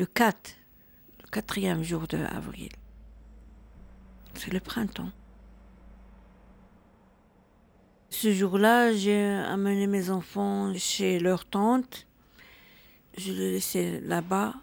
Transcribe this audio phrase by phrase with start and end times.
[0.00, 0.56] le 4,
[1.22, 2.70] le quatrième jour de avril.
[4.32, 5.12] C'est le printemps.
[8.08, 12.06] Ce jour-là, j'ai amené mes enfants chez leur tante.
[13.18, 14.54] Je les laissais là-bas.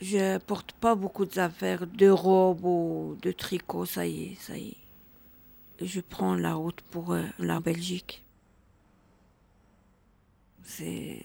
[0.00, 4.68] Je porte pas beaucoup d'affaires, de robes ou de tricots, ça y est, ça y
[4.68, 5.84] est.
[5.84, 8.22] Je prends la route pour euh, la Belgique.
[10.62, 11.24] C'est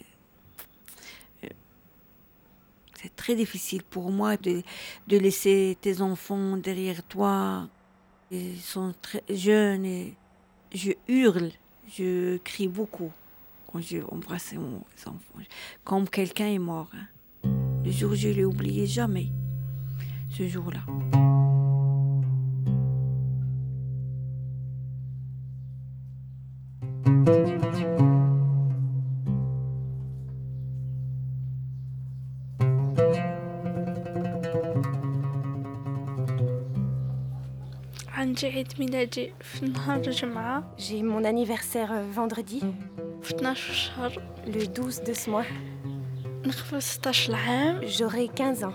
[3.07, 4.63] c'est très difficile pour moi de,
[5.07, 7.69] laisser tes enfants derrière toi.
[8.31, 10.13] Ils sont très jeunes et
[10.73, 11.51] je hurle,
[11.87, 13.11] je crie beaucoup
[13.71, 15.39] quand je embrasse mon enfant.
[15.85, 16.89] Comme quelqu'un est mort.
[16.93, 17.49] hein.
[17.85, 19.27] Le jour, je l'ai oublié jamais.
[20.29, 20.81] Ce jour-là.
[38.36, 42.64] عندي عيد ميلادي في نهار الجمعة J'ai mon anniversaire euh, vendredi,
[43.22, 45.46] في 12 شهر le 12 de ce mois.
[46.46, 48.74] نقبل 16 عام J'aurai 15 ans.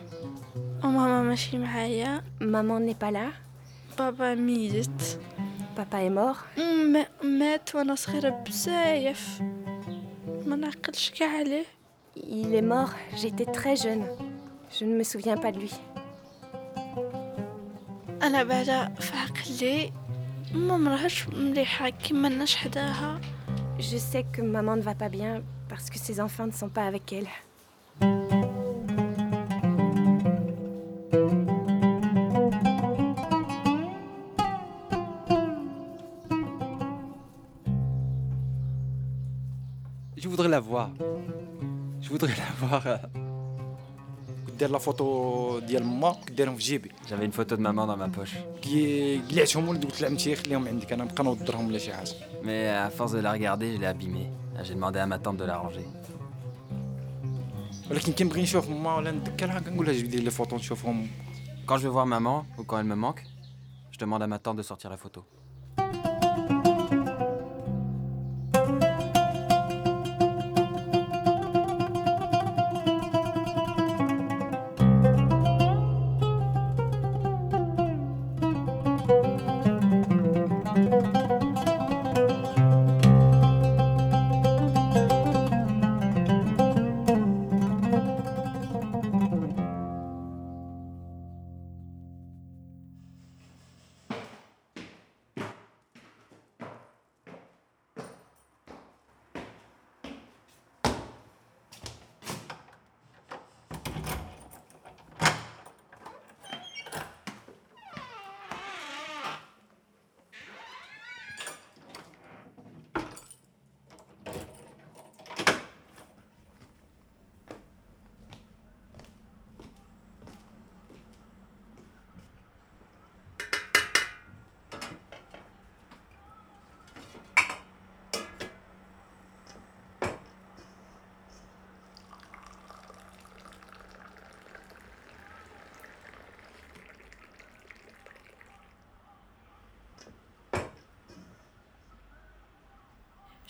[0.84, 3.32] وماما ماشي معايا Maman n'est pas là.
[4.00, 5.02] بابا ميت
[5.78, 6.60] Papa est mort.
[6.60, 9.42] م- مات وانا صغيرة بزاف
[10.46, 11.66] ما نعقلش كاع عليه
[12.18, 14.04] Il est mort, j'étais très jeune.
[14.80, 15.72] Je ne me souviens pas de lui.
[18.24, 19.92] انا بعدا في عقلي
[20.54, 23.20] ما مرهش مليحة كيما الناس حداها
[23.80, 26.86] Je sais que maman ne va pas bien parce que ses enfants ne sont pas
[26.88, 27.28] avec elle.
[40.18, 40.90] Je voudrais la voir.
[42.02, 42.84] Je voudrais la voir.
[44.62, 47.98] euh, دير لا فوتو ديال ما ديرهم في جيبي J'avais une photo de maman dans
[47.98, 48.38] ma poche.
[48.62, 52.12] كي قلعتهم ولد قلت لعمتي خليهم عندك انا نبقى نوضرهم ولا شي حاجه
[52.44, 54.30] Mais à force de la regarder, je l'ai abîmée.
[54.64, 55.88] J'ai demandé à ma tante de la ranger.
[57.92, 61.08] ولكن كي نبغي نشوف ما ولا نذكرها كنقول لها جيب لي لي فوتو نشوفهم
[61.68, 63.24] Quand je veux voir maman ou quand elle me manque,
[63.92, 65.22] je demande à ma tante de sortir la photo.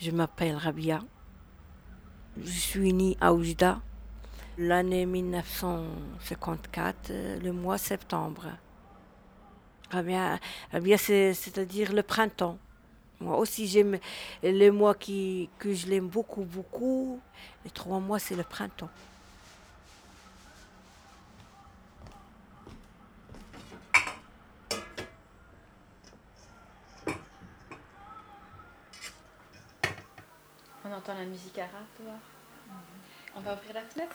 [0.03, 0.99] Je m'appelle Rabia.
[2.37, 3.79] Je suis née à Oujda
[4.57, 8.47] l'année 1954, euh, le mois septembre.
[9.91, 10.39] Rabia,
[10.73, 12.57] Rabia c'est- c'est-à-dire le printemps.
[13.21, 13.97] Moi aussi, j'aime
[14.41, 17.21] les mois qui, que je l'aime beaucoup, beaucoup.
[17.63, 18.89] Les trois mois, c'est le printemps.
[31.23, 32.15] La musique arabe dehors.
[33.35, 34.13] On va ouvrir la fenêtre?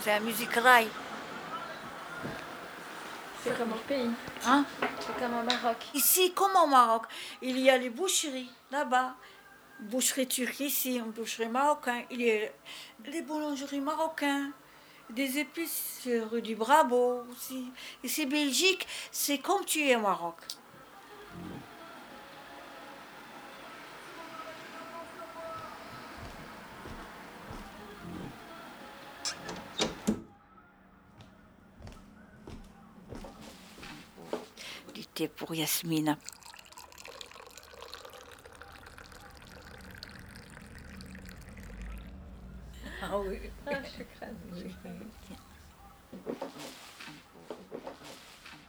[0.00, 0.88] C'est la musique rail.
[3.44, 4.10] C'est comme au pays.
[4.44, 4.64] Hein?
[4.98, 5.76] C'est comme au Maroc.
[5.94, 7.04] Ici, comme au Maroc,
[7.40, 9.14] il y a les boucheries là-bas
[9.82, 12.04] boucherie turque ici, une boucherie marocaine.
[12.10, 12.48] Il y a
[13.06, 14.52] les boulangeries marocaines,
[15.10, 17.72] des épices euh, rue du Brabo aussi.
[18.04, 20.36] et c'est Belgique, c'est comme tu es au Maroc.
[35.36, 36.16] Pour Yasmina.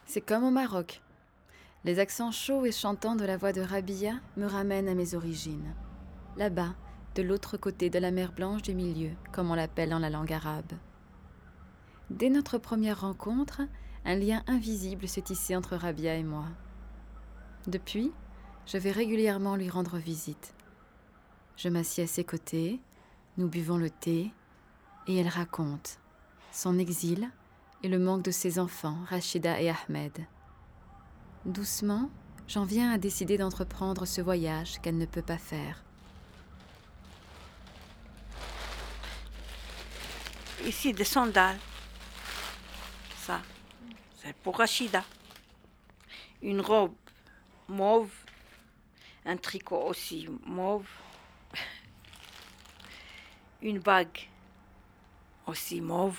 [0.06, 1.02] C'est comme au Maroc.
[1.84, 5.74] Les accents chauds et chantants de la voix de Rabia me ramènent à mes origines.
[6.38, 6.76] Là-bas,
[7.16, 10.34] de l'autre côté de la mer Blanche du Milieu, comme on l'appelle en la langue
[10.34, 10.74] arabe.
[12.10, 13.62] Dès notre première rencontre,
[14.06, 16.46] un lien invisible se tissait entre Rabia et moi.
[17.68, 18.12] Depuis,
[18.66, 20.54] je vais régulièrement lui rendre visite.
[21.58, 22.80] Je m'assieds à ses côtés,
[23.38, 24.34] nous buvons le thé,
[25.08, 26.00] et elle raconte
[26.52, 27.30] son exil
[27.84, 30.26] et le manque de ses enfants, Rachida et Ahmed.
[31.46, 32.10] Doucement,
[32.48, 35.84] j'en viens à décider d'entreprendre ce voyage qu'elle ne peut pas faire.
[40.66, 41.58] Ici, des sandales.
[43.18, 43.42] Ça,
[44.22, 45.04] c'est pour Rachida.
[46.44, 46.94] Une robe
[47.68, 48.12] mauve.
[49.26, 50.88] Un tricot aussi mauve.
[53.64, 54.30] Une bague
[55.52, 56.18] aussi mauve.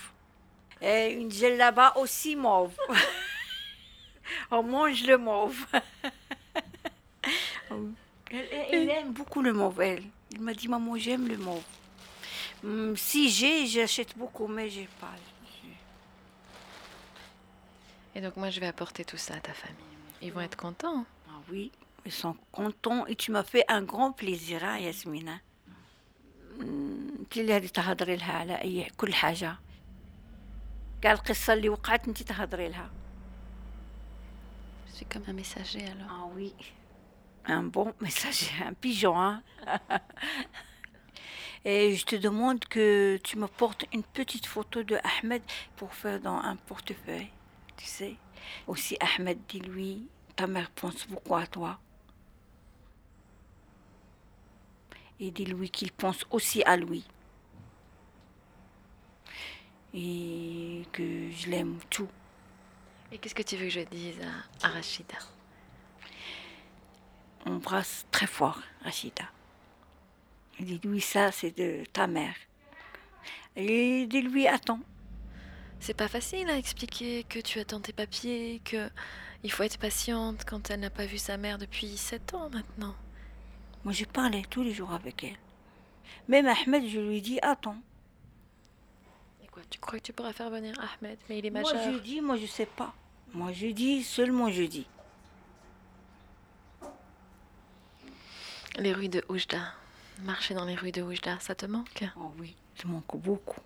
[0.81, 2.76] Et une djellaba aussi mauve.
[4.50, 5.67] on mange le mauve.
[7.70, 10.05] elle, elle, aime beaucoup le mauve, elle.
[10.31, 11.62] Il m'a dit, maman, j'aime le mauve.
[12.64, 15.12] Hum, si j'ai, j'achète beaucoup, mais j'ai pas.
[18.14, 19.76] Et donc moi, je vais apporter tout ça à ta famille.
[20.20, 20.99] Ils vont être contents.
[20.99, 21.06] Hein.
[21.28, 21.73] Ah oui,
[22.05, 23.06] ils sont contents.
[23.06, 25.40] Et tu m'as fait un grand plaisir, hein, Yasmina.
[26.61, 27.01] Hum.
[27.31, 29.56] انت اللي هذه تهضري لها على اي كل حاجه
[31.01, 32.89] كاع القصه اللي وقعت انت تهضري لها
[34.88, 36.12] Je suis comme un messager alors.
[36.18, 36.53] ah oui
[37.45, 39.44] un bon messager un pigeon hein
[41.65, 45.44] et je te demande que tu me portes une petite photo de Ahmed
[45.77, 47.31] pour faire dans un portefeuille
[47.79, 48.15] tu sais
[48.71, 51.79] aussi Ahmed dis-lui ta mère pense beaucoup à toi
[55.19, 57.03] et dis-lui qu'il pense aussi à lui.
[59.94, 62.08] Et que je l'aime tout.
[63.10, 64.16] Et qu'est-ce que tu veux que je dise
[64.62, 65.18] à, à Rachida?
[67.44, 69.24] Embrasse très fort, Rachida.
[70.60, 72.34] Dis-lui ça, c'est de ta mère.
[73.56, 74.80] Et dis-lui attends.
[75.80, 78.88] C'est pas facile à expliquer que tu attends tes papiers, que
[79.42, 82.94] il faut être patiente quand elle n'a pas vu sa mère depuis sept ans maintenant.
[83.84, 85.36] Moi, je parlais tous les jours avec elle.
[86.28, 87.82] Même Ahmed, je lui dis attends.
[89.52, 91.93] Quoi, tu crois que tu pourras faire venir Ahmed Mais il est Moi, majeur.
[91.93, 92.94] je dis, moi, je sais pas.
[93.34, 94.87] Moi, je dis, seulement je dis.
[98.78, 99.75] Les rues de Oujda.
[100.22, 102.04] Marcher dans les rues de Oujda, ça te manque?
[102.16, 103.60] Oh oui, ça manque beaucoup.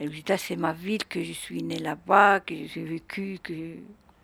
[0.00, 3.76] Oujda, c'est ma ville, que je suis née là-bas, que j'ai vécu, que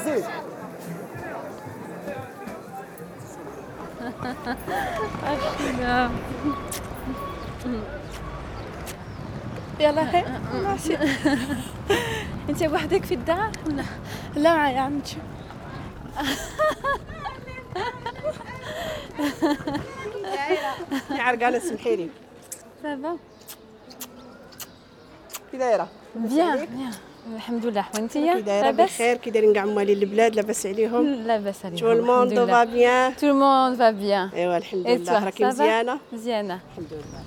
[0.00, 0.59] 可以
[9.80, 10.96] يلا هي ماشي.
[12.48, 13.84] أنت وحدك في الدار؟ لا
[14.36, 15.16] لا معايا عمتي
[21.10, 22.08] يا عرقانة اسمحي لي.
[22.82, 23.18] سافا
[25.50, 25.88] كي دايرة.
[26.14, 26.92] بيان بيان.
[27.26, 31.06] الحمد لله وانتيا لاباس؟ بخير كي دايرين كاع موالين البلاد لاباس عليهم.
[31.06, 35.20] لاباس عليكم تو الموند فا بيان تو الموند فا بيان ايوا الحمد لله.
[35.20, 36.60] toi, راكي مزيانة؟ مزيانة.
[36.70, 37.24] الحمد لله.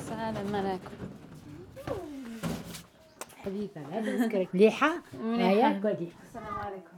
[0.00, 0.78] السلام عليكم.
[3.44, 4.92] حبيبة كرك مليحة؟
[5.24, 6.96] هيا كلي السلام عليكم.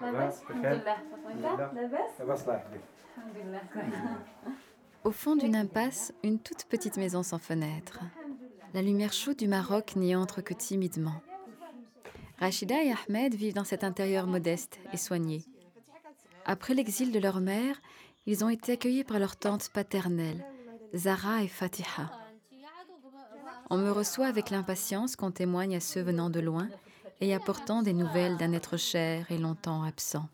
[5.04, 8.00] Au fond d'une impasse, une toute petite maison sans fenêtre.
[8.72, 11.20] La lumière chaude du Maroc n'y entre que timidement.
[12.38, 15.44] Rachida et Ahmed vivent dans cet intérieur modeste et soigné.
[16.46, 17.80] Après l'exil de leur mère,
[18.26, 20.44] ils ont été accueillis par leur tante paternelle,
[20.94, 22.10] Zara et Fatiha.
[23.68, 26.68] On me reçoit avec l'impatience qu'on témoigne à ceux venant de loin
[27.20, 30.28] et apportant des nouvelles d'un être cher et longtemps absent.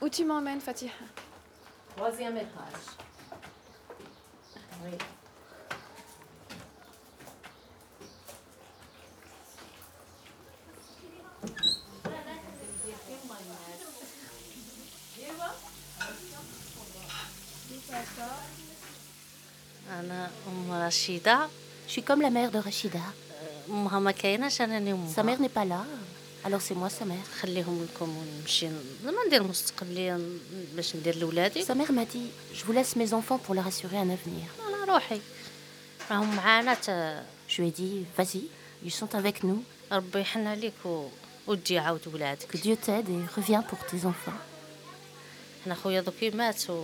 [0.00, 0.92] Où tu m'emmènes, Fatiha
[1.96, 2.46] Troisième étage.
[4.84, 4.96] Oui.
[21.86, 22.98] Je suis comme la mère de Rachida.
[25.14, 25.84] Sa mère n'est pas là.
[26.44, 27.18] Alors c'est moi sa mère.
[31.64, 34.46] Sa mère m'a dit, je vous laisse mes enfants pour leur assurer un avenir.
[37.48, 38.44] Je lui ai dit, vas-y,
[38.84, 39.62] ils sont avec nous.
[39.90, 40.00] Que
[42.56, 44.32] Dieu t'aide et reviens pour tes enfants.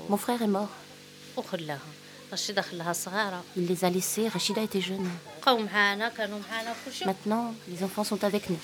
[0.08, 0.70] Mon frère est mort.
[3.56, 5.08] Il les a laissés, Rachida était jeune.
[7.06, 8.58] Maintenant, les enfants sont avec nous.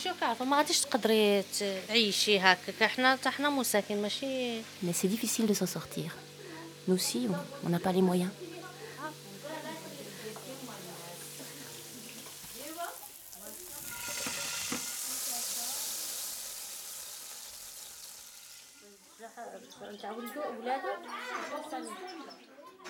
[4.82, 6.16] Mais c'est difficile de s'en sortir.
[6.88, 7.28] Nous aussi,
[7.64, 8.30] on n'a pas les moyens.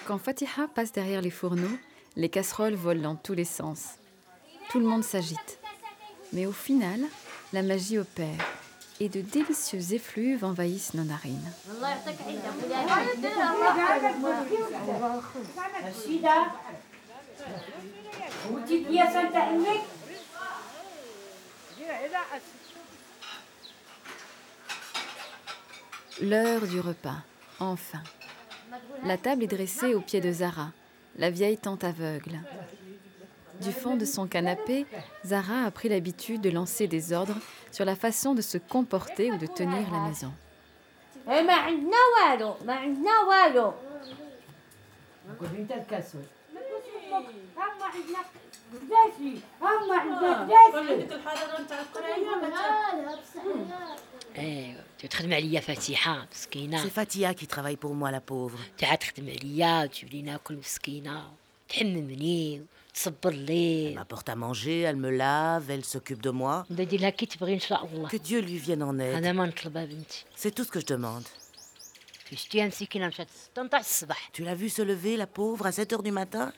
[0.07, 1.79] Quand Fatiha passe derrière les fourneaux,
[2.17, 3.95] les casseroles volent dans tous les sens.
[4.71, 5.59] Tout le monde s'agite.
[6.33, 7.01] Mais au final,
[7.53, 8.45] la magie opère
[9.01, 11.53] et de délicieux effluves envahissent nos narines.
[26.21, 27.23] L'heure du repas,
[27.59, 28.03] enfin.
[29.05, 30.73] La table est dressée au pied de Zara,
[31.17, 32.39] la vieille tante aveugle.
[33.61, 34.87] Du fond de son canapé,
[35.25, 37.37] Zara a pris l'habitude de lancer des ordres
[37.71, 40.33] sur la façon de se comporter ou de tenir la maison.
[56.79, 58.59] C'est Fatiha qui travaille pour moi, la pauvre.
[58.77, 58.97] Tu as
[59.89, 60.39] Tu à
[63.91, 66.67] Elle m'apporte à manger, elle me lave, elle s'occupe de moi.
[68.09, 69.15] Que Dieu lui vienne en aide.
[70.35, 71.25] C'est tout ce que je demande.
[74.33, 76.53] Tu l'as vu se lever, la pauvre, à 7 h du matin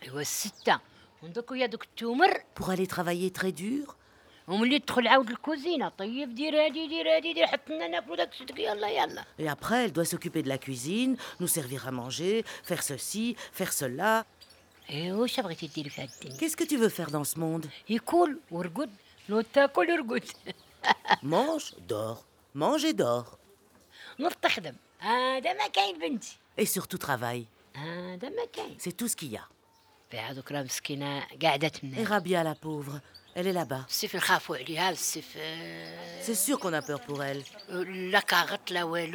[2.54, 3.96] pour aller travailler très dur
[9.38, 13.72] Et après, elle doit s'occuper de la cuisine, nous servir à manger, faire ceci, faire
[13.72, 14.26] cela.
[16.38, 17.66] Qu'est-ce que tu veux faire dans ce monde?
[21.22, 22.24] Mange, dors.
[22.54, 23.38] Mange et dors.
[26.56, 27.46] Et surtout travaille.
[28.78, 29.48] C'est tout ce qu'il y a.
[31.96, 33.00] Et Rabia, la pauvre,
[33.34, 33.84] elle est là-bas.
[36.20, 37.42] C'est sûr qu'on a peur pour elle.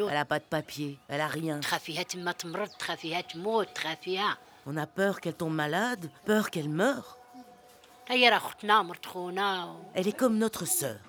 [0.09, 1.59] Elle a pas de papier, elle a rien.
[4.65, 7.17] On a peur qu'elle tombe malade, peur qu'elle meure.
[9.93, 10.99] Elle est comme notre sœur.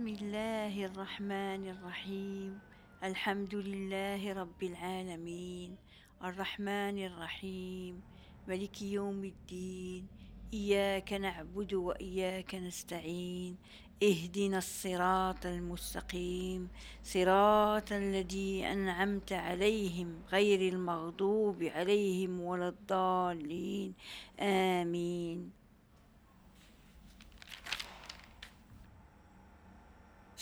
[0.00, 2.58] بسم الله الرحمن الرحيم.
[3.04, 5.76] الحمد لله رب العالمين.
[6.24, 8.02] الرحمن الرحيم.
[8.48, 10.08] ملك يوم الدين.
[10.54, 13.56] إياك نعبد وإياك نستعين.
[14.02, 16.68] اهدنا الصراط المستقيم.
[17.04, 23.94] صراط الذي أنعمت عليهم غير المغضوب عليهم ولا الضالين.
[24.40, 25.59] آمين.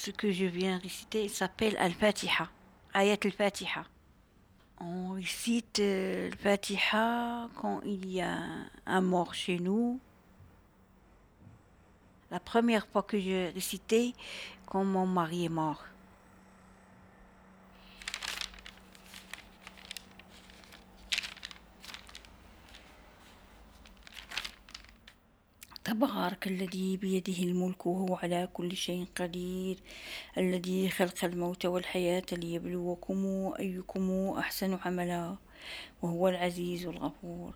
[0.09, 2.49] Ce que je viens réciter s'appelle Al-Fatiha,
[2.95, 3.85] Ayat Al-Fatiha.
[4.81, 8.39] On récite euh, Al-Fatiha quand il y a
[8.87, 10.01] un mort chez nous.
[12.31, 14.15] La première fois que j'ai récité,
[14.65, 15.85] quand mon mari est mort.
[25.89, 29.77] تبارك الذي بيده الملك وهو على كل شيء قدير
[30.39, 35.37] الذي خلق الموت والحياة ليبلوكم أيكم أحسن عملا
[36.03, 37.53] وهو العزيز الغفور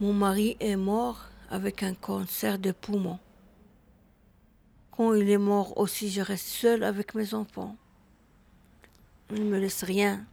[0.00, 3.18] Mon mari est mort avec un cancer de poumon.
[4.96, 7.76] Quand il est mort aussi, je reste seule avec mes enfants.
[9.30, 10.24] Il ne me laisse rien.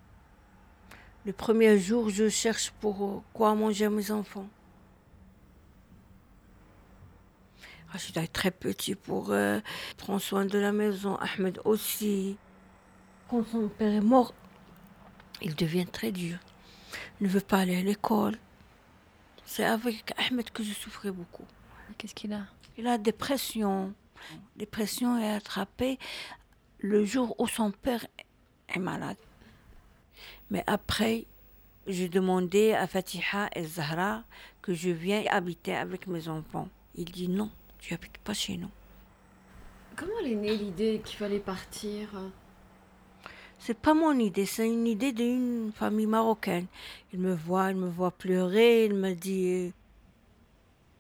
[1.25, 4.48] Le premier jour, je cherche pour quoi manger à mes enfants.
[7.89, 9.60] Rachida est très petit pour euh,
[9.98, 11.18] prendre soin de la maison.
[11.18, 12.38] Ahmed aussi.
[13.29, 14.33] Quand son père est mort,
[15.42, 16.38] il devient très dur.
[17.20, 18.38] Il ne veut pas aller à l'école.
[19.46, 21.46] C'est avec Ahmed que je souffrais beaucoup.
[21.98, 22.46] Qu'est-ce qu'il a?
[22.77, 23.94] Il a dépression.
[24.55, 25.98] Dépression est attrapée
[26.79, 28.05] le jour où son père
[28.70, 29.18] est malade.
[30.50, 31.25] Mais après,
[31.88, 34.24] j'ai demandé à Fatiha et Zahra
[34.62, 36.70] que je viens habiter avec mes enfants.
[36.96, 38.70] Il dit non, tu habites pas chez nous.
[39.96, 42.09] Comment est née l'idée qu'il fallait partir?
[43.59, 46.68] C'est pas mon idée, c'est une idée d'une famille marocaine.
[47.14, 49.72] Il me voit, il me voit pleurer, il me dit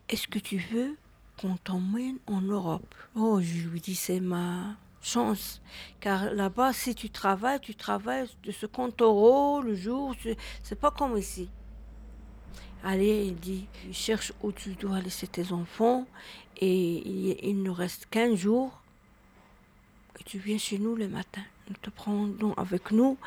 [0.07, 0.95] Est-ce que tu veux
[1.39, 5.61] qu'on t'emmène en Europe Oh, je lui dis C'est ma chance.
[5.99, 10.15] Car là-bas, si tu travailles, tu travailles de ce compte euros le jour,
[10.63, 11.49] c'est pas comme ici.
[12.83, 16.05] Allez, il dit Cherche où tu dois laisser tes enfants
[16.57, 18.83] et il nous reste 15 jours
[20.19, 21.41] et tu viens chez nous le matin.
[21.69, 23.17] Nous te prenons avec nous,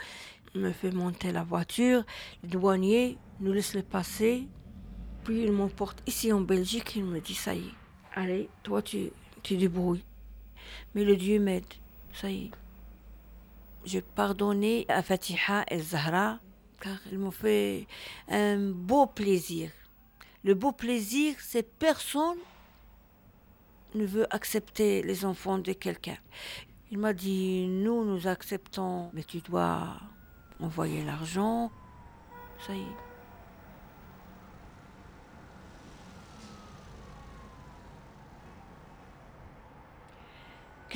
[0.55, 2.05] il me fait monter la voiture,
[2.43, 4.47] le douanier nous laisse passer,
[5.25, 7.75] puis il m'emporte ici en Belgique, il me dit ça y est,
[8.17, 9.11] allez, toi tu,
[9.43, 10.05] tu débrouilles.
[10.95, 11.65] Mais le Dieu m'aide,
[12.13, 12.51] ça y est.
[13.85, 16.41] J'ai pardonné à Fatiha et Zahra
[16.81, 17.87] car ils m'ont fait
[18.29, 19.71] un beau plaisir.
[20.43, 22.39] Le beau plaisir, c'est personne
[23.95, 26.19] ne veut accepter les enfants de quelqu'un.
[26.91, 29.97] Il m'a dit, nous, nous acceptons, mais tu dois
[30.61, 31.71] envoyer l'argent.
[32.65, 33.06] Ça y est.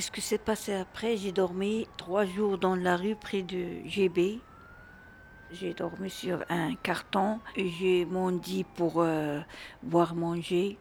[0.01, 1.19] Qu'est-ce que s'est passé après?
[1.19, 4.41] J'ai dormi trois jours dans la rue près de GB.
[5.51, 7.39] J'ai dormi sur un carton.
[7.55, 8.07] J'ai
[8.43, 9.41] dit pour euh,
[9.83, 10.79] boire manger.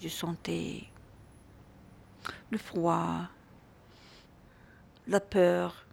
[0.00, 0.82] Je sentais
[2.50, 3.28] le froid,
[5.06, 5.83] la peur.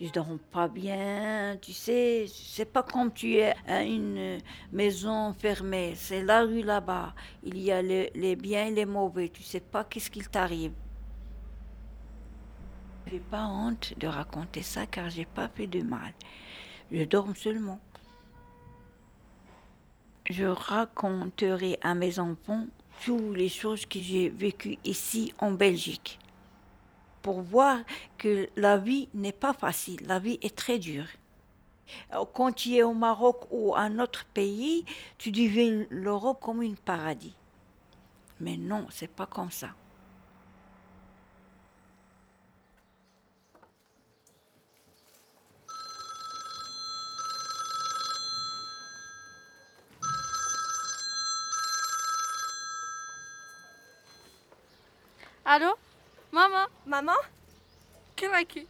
[0.00, 4.40] Je dors pas bien, tu sais, c'est pas comme tu es à une
[4.72, 7.14] maison fermée, c'est la rue là-bas.
[7.44, 10.72] Il y a les, les biens et les mauvais, tu sais pas qu'est-ce qu'il t'arrive.
[13.06, 16.12] J'ai pas honte de raconter ça car j'ai pas fait de mal.
[16.90, 17.78] Je dors seulement.
[20.28, 22.66] Je raconterai à mes enfants
[23.04, 26.18] toutes les choses que j'ai vécues ici en Belgique
[27.24, 27.78] pour voir
[28.18, 31.06] que la vie n'est pas facile, la vie est très dure.
[32.12, 34.84] Euh, quand tu es au Maroc ou un autre pays,
[35.16, 37.34] tu devines l'Europe comme un paradis.
[38.40, 39.70] Mais non, c'est pas comme ça.
[55.46, 55.74] Allô?
[56.33, 57.25] ماما Maman
[58.17, 58.67] كيف راكي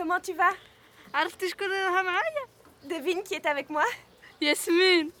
[0.00, 0.54] Comment tu vas
[1.14, 2.46] عرفتي شكون راها معايا
[2.84, 3.86] Devine qui est avec moi
[4.40, 5.12] ياسمين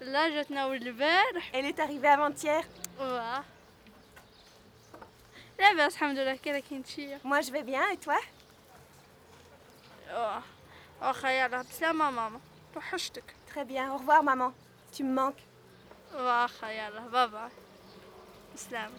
[0.00, 2.64] لا جاتنا أول البارح Elle est arrivée avant-hier.
[3.00, 3.44] واه
[5.58, 8.20] لاباس الحمد لله كي راكي نتشي Moi, je vais bien, et toi
[10.08, 10.42] اه
[11.02, 12.40] واخا يلا بسلامة ماما
[12.74, 14.52] توحشتك Très bien, au revoir, maman.
[14.92, 15.42] Tu me manques.
[16.14, 17.50] واخا يلا بابا
[18.54, 18.94] بسلامة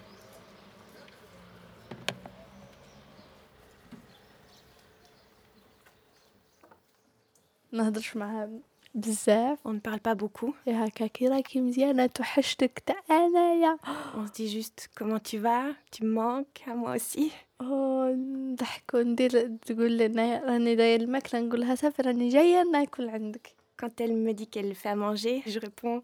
[7.72, 8.50] نهضرش معاها
[8.96, 10.54] بزاف On ne parle pas beaucoup.
[10.68, 13.78] يا هكا كي راكي مزيانة توحشتك تا انايا
[14.16, 17.32] On se dit juste comment tu vas, tu me manques, à moi aussi.
[17.62, 23.48] أوه، نضحكو ندير تقول لنا راني داير الماكلة نقولها صافي راني جاية ناكل عندك
[23.82, 26.02] Quand elle me dit qu'elle fait à manger, je réponds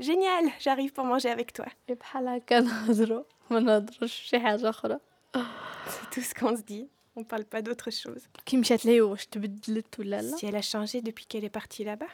[0.00, 1.66] génial, j'arrive pour manger avec toi.
[5.88, 6.88] C'est tout ce qu'on se dit.
[7.16, 8.22] On ne parle pas d'autre chose.
[10.38, 12.06] Si elle a changé depuis qu'elle est partie là-bas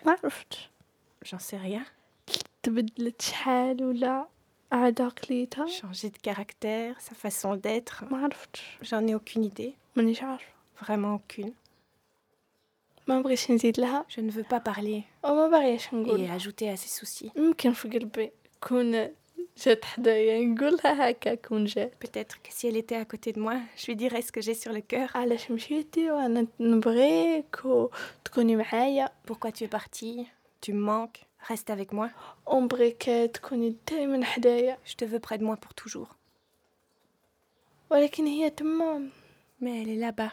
[1.23, 1.85] J'en sais rien.
[5.69, 8.05] Changer de caractère, sa façon d'être.
[8.83, 9.75] J'en ai aucune idée.
[10.81, 11.53] Vraiment aucune.
[14.09, 15.05] Je ne veux pas parler.
[16.19, 17.31] Et ajouter à ses soucis.
[21.99, 24.55] Peut-être que si elle était à côté de moi, je lui dirais ce que j'ai
[24.55, 25.11] sur le cœur.
[29.25, 30.27] Pourquoi tu es partie
[30.61, 32.11] Tu me manques Reste avec moi.
[34.85, 36.17] Je te veux près de moi pour toujours.
[39.61, 40.33] Mais elle est là-bas.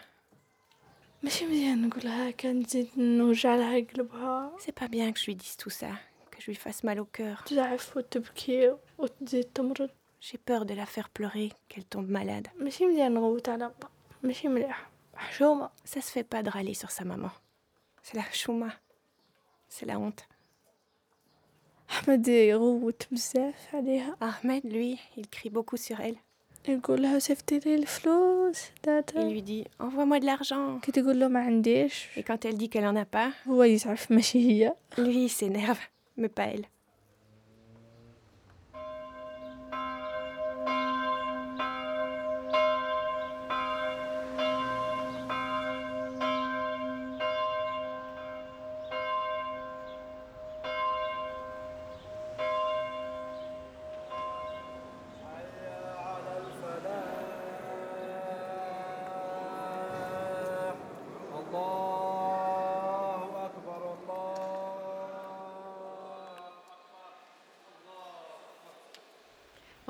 [1.22, 5.56] ماشي مزيان نقولها هكا نزيد نوجع لها قلبها C'est pas bien que je lui dise
[5.56, 5.90] tout ça,
[6.30, 7.44] que je lui fasse mal au cœur.
[7.46, 12.48] تزعف وتبكي وتزيد تمرض J'ai peur de la faire pleurer, qu'elle tombe malade.
[12.60, 13.88] ماشي مزيان نغوت على با
[14.22, 17.30] ماشي مليح حشومة Ça se fait pas de râler sur sa maman.
[18.02, 18.70] C'est la chouma.
[19.68, 20.24] C'est la honte.
[21.90, 26.16] أحمد يغوت بزاف عليها Ahmed, lui, il crie beaucoup sur elle.
[26.68, 30.80] يقول لها صيفطي لي الفلوس Il داتا lui dit Envoie-moi de l'argent.
[30.82, 34.10] كي تقول له ما عنديش Et quand elle dit qu'elle en a pas, هو يزعف
[34.10, 35.78] ماشي هي lui, il s'énerve,
[36.20, 36.66] mais pas elle.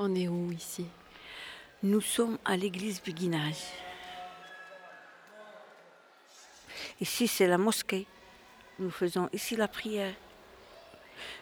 [0.06, 0.84] On est où ici?
[1.82, 3.62] Nous sommes à l'église Béguinage.
[7.00, 8.06] Ici, c'est la mosquée.
[8.78, 10.12] Nous faisons ici la prière.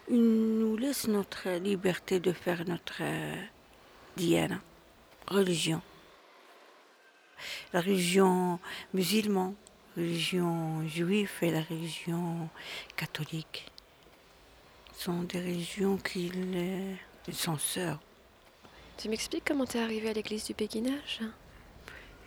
[0.08, 3.34] Ils nous laissent notre liberté de faire notre euh,
[4.16, 4.60] diana,
[5.26, 5.82] religion.
[7.72, 8.60] La religion
[8.94, 9.56] musulmane,
[9.96, 12.48] la religion juive et la religion
[12.94, 13.66] catholique
[14.94, 16.30] sont des religions qui
[17.32, 17.98] sont sœurs.
[18.98, 21.20] Tu m'expliques comment t'es arrivée à l'église du béguinage?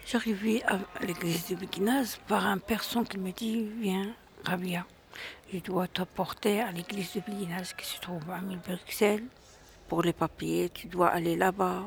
[0.06, 4.86] J'arrivais à l'église de Béguinaz par un personne qui me dit Viens, Rabia,
[5.52, 9.26] je dois t'apporter à l'église de Béguinaz qui se trouve à Bruxelles.
[9.88, 11.86] Pour les papiers, tu dois aller là-bas.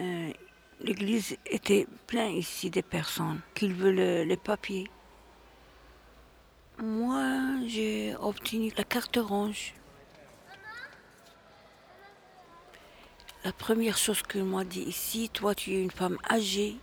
[0.00, 0.32] Euh,
[0.80, 4.90] l'église était pleine ici des personnes qui veulent les papiers.
[6.82, 9.74] Moi, j'ai obtenu la carte orange.
[13.42, 16.76] La première chose que m'a dit ici, toi tu es une femme âgée,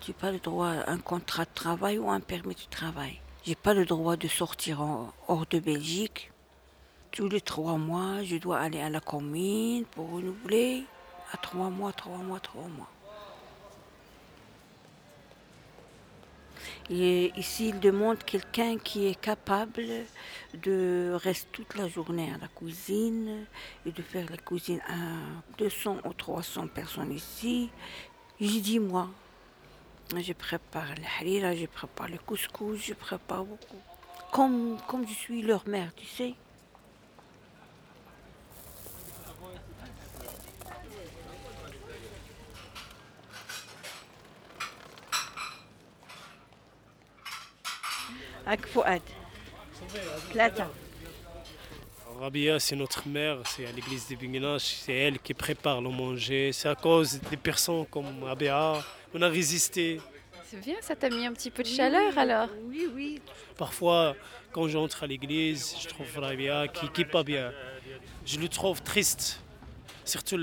[0.00, 3.20] tu n'as pas le droit à un contrat de travail ou un permis de travail.
[3.44, 4.80] J'ai pas le droit de sortir
[5.28, 6.32] hors de Belgique.
[7.10, 10.84] Tous les trois mois, je dois aller à la commune pour renouveler.
[11.30, 12.88] À trois mois, trois mois, trois mois.
[16.90, 19.84] Et ici, il demande quelqu'un qui est capable
[20.54, 23.44] de rester toute la journée à la cuisine
[23.84, 27.68] et de faire la cuisine à 200 ou 300 personnes ici.
[28.40, 29.08] J'ai dit, moi,
[30.16, 33.76] je prépare le harira, je prépare le couscous, je prépare beaucoup.
[34.32, 36.34] Comme, comme je suis leur mère, tu sais.
[48.48, 49.02] Ak Fouad.
[52.18, 56.50] Rabia, c'est notre mère, c'est à l'église des Binguinages, c'est elle qui prépare le manger.
[56.54, 58.82] C'est à cause des personnes comme Rabia,
[59.12, 60.00] on a résisté.
[60.46, 63.20] C'est bien, ça t'a mis un petit peu de chaleur alors Oui, oui.
[63.58, 64.16] Parfois,
[64.50, 67.52] quand j'entre à l'église, je trouve Rabia qui n'est pas bien.
[68.24, 69.42] Je le trouve triste.
[70.06, 70.40] Surtout,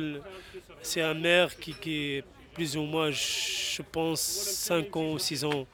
[0.84, 5.44] c'est un maire qui, qui est plus ou moins, je pense, 5 ans ou 6
[5.44, 5.66] ans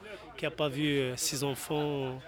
[0.42, 2.20] qui n'a pas vu euh, ses enfants.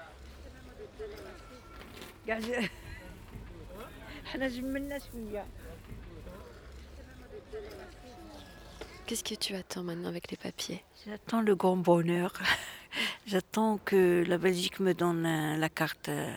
[9.04, 10.84] Qu'est-ce que tu attends maintenant avec les papiers?
[11.04, 12.32] J'attends le grand bonheur.
[13.26, 16.32] J'attends que la Belgique me donne euh, la carte euh,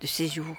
[0.00, 0.54] de séjour.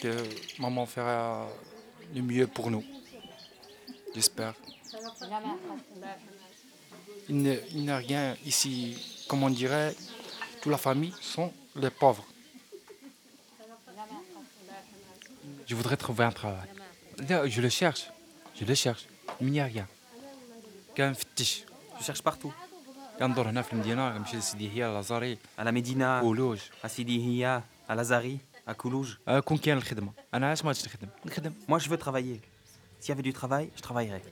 [0.00, 0.16] que
[0.60, 1.48] maman fera
[2.14, 2.84] le mieux pour nous.
[4.14, 4.54] J'espère.
[7.28, 7.36] Il
[7.74, 9.94] n'y a rien ici, comme on dirait,
[10.60, 12.24] toute la famille sont les pauvres.
[15.66, 16.68] Je voudrais trouver un travail.
[17.18, 18.10] Je le cherche,
[18.58, 19.06] je le cherche,
[19.40, 19.86] il n'y a rien.
[20.94, 22.52] Qu'un je cherche partout.
[23.20, 23.28] À la
[23.72, 28.40] Médina, à Sidi à Lazari, à la Médina, au Loge, à Sidi à Lazari.
[28.66, 29.18] À Coulouge
[31.68, 32.40] Moi, je veux travailler.
[32.98, 34.22] S'il y avait du travail, je travaillerais.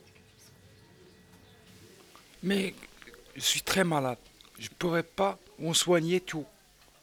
[2.43, 2.73] Mais
[3.35, 4.17] je suis très malade.
[4.57, 6.45] Je ne pourrais pas en soigner tout.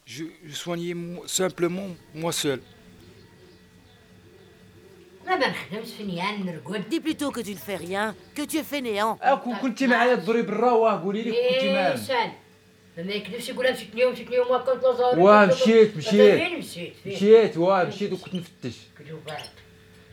[0.04, 0.94] Je, soignais
[1.26, 2.60] simplement moi seul.
[6.88, 9.18] Dis plutôt que tu ne fais rien, que tu es fainéant.
[12.96, 17.84] ما يكذبش يقول مشيت اليوم مشيت اليوم ما كنت لازاري واه مشيت مشيت مشيت واه
[17.84, 19.42] مشيت وكنت نفتش كذوبات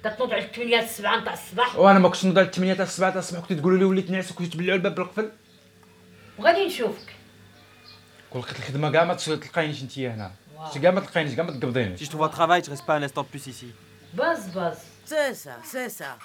[0.04, 3.20] كتنوض على 8 السبعة نتاع الصباح وأنا ما كنتش نوض على 8 تاع 7 تاع
[3.20, 5.32] الصبح كنت تقولوا لي وليت نعس وكنت تبلعوا الباب بالقفل
[6.40, 7.16] وغادي نشوفك
[8.30, 10.32] كون لقيت الخدمه كاع ما تلقاينيش انت هنا
[10.82, 13.66] كاع ما تلقاينيش كاع ما تقبضينيش travail, je reste pas un instant de plus ici.
[14.14, 16.18] باز باز C'est ça, c'est ça.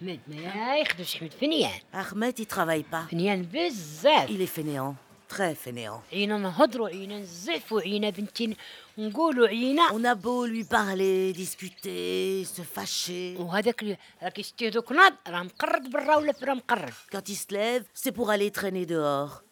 [0.00, 3.08] حمد ما يخدمش حمد في نيان Ahmed, il travaille pas.
[3.10, 4.94] في نيان بزاف Il est fainéant,
[5.28, 6.00] très fainéant.
[6.12, 8.56] عينا نهضروا عينا نزفوا عينا بنتي
[8.98, 13.40] نقولوا عينا On a beau lui parler, discuter, se fâcher.
[13.40, 17.52] وهذاك اللي راه كيشتي دوك ناض راه مقرد برا ولا راه مقرد Quand il se
[17.54, 19.42] lève, c'est pour aller traîner dehors.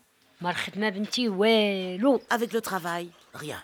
[0.40, 3.62] ما الخدمه بنتي والو Avec le travail, rien.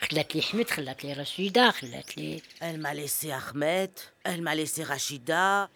[0.00, 3.90] خلات لي حمد خلات لي رشيده خلات لي Elle m'a laissé Ahmed,
[4.24, 5.68] elle m'a laissé Rachida.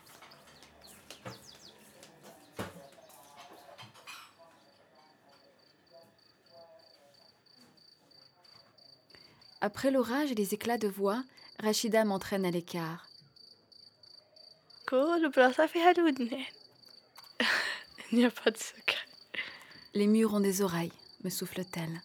[9.60, 11.22] Après l'orage et les éclats de voix,
[11.62, 13.06] Rachida m'entraîne à l'écart.
[14.88, 16.46] كل بلاصة فيها الودنين
[18.10, 19.06] Il n'y a pas de secret.
[19.94, 20.92] Les murs ont des oreilles,
[21.24, 22.00] me souffle-t-elle.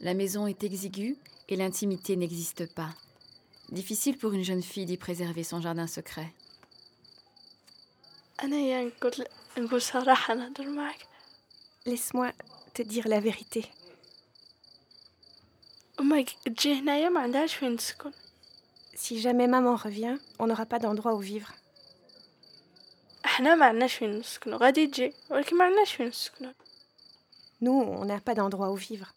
[0.00, 1.16] La maison est exiguë
[1.48, 2.90] et l'intimité n'existe pas.
[3.70, 6.32] Difficile pour une jeune fille d'y préserver son jardin secret.
[11.84, 12.30] Laisse-moi
[12.74, 13.68] te dire la vérité.
[18.94, 21.52] Si jamais maman revient, on n'aura pas d'endroit où vivre.
[27.60, 29.12] Nous, on n'a pas d'endroit où vivre.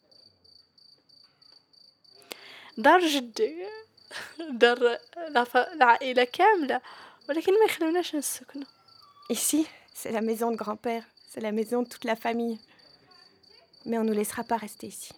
[2.78, 3.66] دار جدي
[4.50, 4.98] دار
[5.28, 6.80] العف- العائلة كاملة
[7.28, 8.64] ولكن ما يخلوناش نسكنو
[9.32, 12.58] Ici, c'est la maison de grand-père, c'est la maison de toute la famille.
[13.86, 15.12] Mais on ne nous laissera pas rester ici.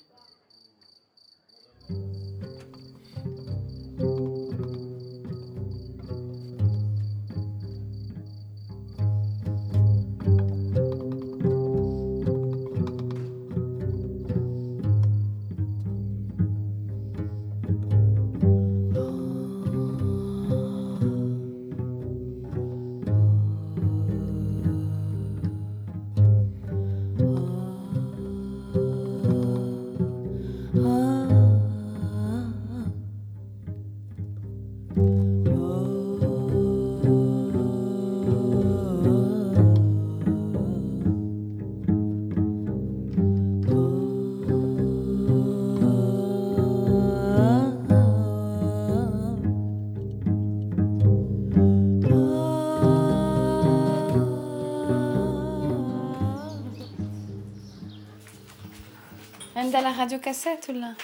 [59.73, 60.95] تزيد على راديو كاسيت ولا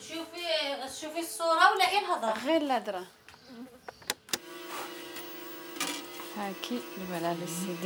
[0.00, 3.04] تشوفي تشوفي الصورة ولا ايه الهضرة؟ غير الهضرة
[6.36, 6.78] هاكي
[7.10, 7.84] voilà le CD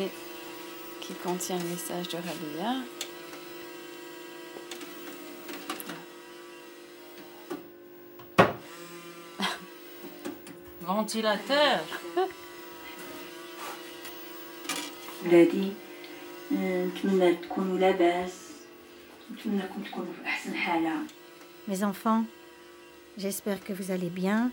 [1.02, 2.72] qui contient le message de Rabia.
[10.86, 11.78] فونتيلاتور
[15.24, 15.72] ولادي
[21.67, 22.23] Mes enfants,
[23.17, 24.51] j'espère que vous allez bien,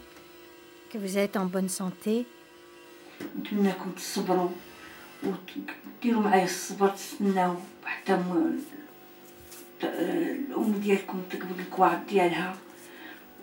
[0.91, 2.27] que vous êtes en bonne santé.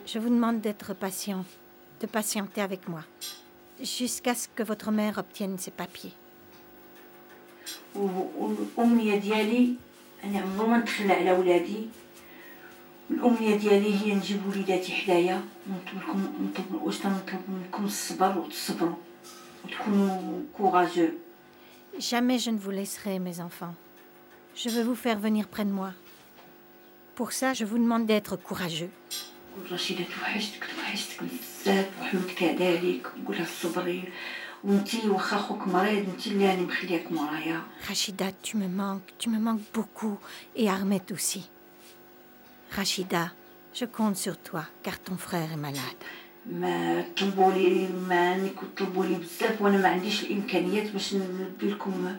[0.06, 1.46] Je vous demande d'être patient,
[2.02, 3.04] de patienter avec moi,
[3.82, 6.14] jusqu'à ce que votre mère obtienne ses papiers.
[7.95, 9.75] و- والامنيه ديالي
[10.25, 11.89] انا عمري ما نتخلى على ولادي
[13.11, 18.95] الامنيه ديالي هي نجيب وليداتي حدايا ونطلب لكم نطلب واش تنطلب منكم الصبر وتصبروا
[19.65, 21.09] وتكونوا كوراجو
[21.99, 23.75] Jamais je ne vous laisserai, mes enfants.
[24.63, 25.91] Je veux vous faire venir près de moi.
[27.19, 28.91] Pour ça, je vous demande d'être courageux.
[29.73, 34.05] رشيدة توحشتك توحشتك بزاف وحمد كذلك وقولها صبري
[34.65, 39.39] وانتي واخا خوك مريض انتي اللي راني مخلياك مورايا Rachida, tu me manques, tu me
[39.39, 40.19] manques beaucoup,
[40.57, 41.43] et Ahmed aussi.
[42.77, 43.33] Rachida,
[43.75, 46.03] je compte sur toi, car ton frère est malade.
[46.53, 52.17] ما طلبوا لي ما انكم طلبوا لي بزاف وانا ما عنديش الامكانيات باش نلبي لكم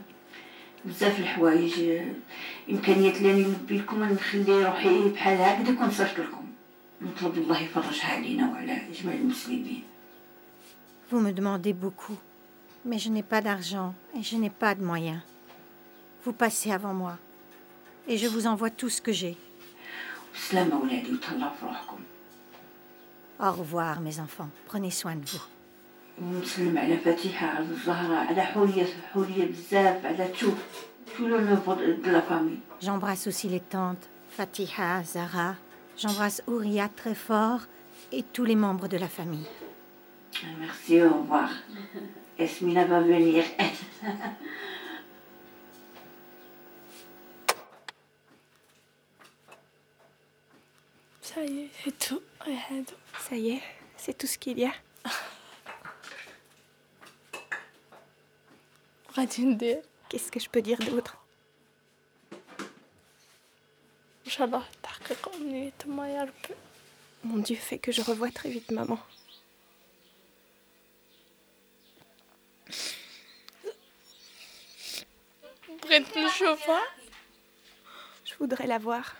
[0.85, 1.73] بزاف الحوايج
[2.69, 6.45] امكانيات اللي راني نلبي لكم نخلي روحي بحال هكذا كون صرت لكم
[7.01, 9.83] نطلب الله يفرجها علينا وعلى جميع المسلمين
[11.11, 12.17] Vous me demandez beaucoup,
[12.85, 15.21] mais je n'ai pas d'argent et je n'ai pas de moyens.
[16.23, 17.17] Vous passez avant moi,
[18.07, 19.37] et je vous envoie tout ce que j'ai.
[20.35, 21.99] بسلامة ولادي وتهلاو في روحكم
[23.39, 24.49] Au revoir, mes enfants.
[24.67, 25.41] Prenez soin de vous.
[26.21, 30.51] ونسلم على فاتحة على الزهرة على حورية حورية بزاف على تو
[31.17, 35.55] تو لو نوفو دو لا فامي J'embrasse aussi les tantes, Fatiha, Zara.
[35.97, 37.61] J'embrasse Ouria très fort
[38.11, 39.47] et tous les membres de la famille.
[40.59, 41.49] Merci, au revoir.
[42.42, 43.44] Esmina va venir.
[51.22, 52.20] Ça y est, c'est tout.
[53.28, 53.62] Ça y est,
[53.96, 54.72] c'est tout ce qu'il y a.
[60.08, 61.16] Qu'est-ce que je peux dire d'autre?
[67.24, 68.98] Mon Dieu fait que je revois très vite maman.
[78.24, 79.16] Je voudrais la voir.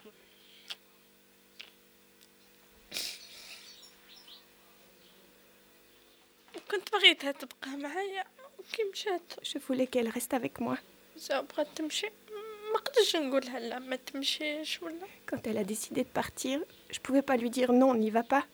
[9.43, 10.79] Je voulais qu'elle reste avec moi.
[15.27, 18.45] Quand elle a décidé de partir, je pouvais pas lui dire non, n'y va pas.